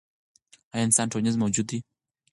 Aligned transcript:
ایا 0.73 0.83
انسان 0.87 1.07
ټولنیز 1.11 1.35
موجود 1.39 1.65
دی؟ 1.71 1.79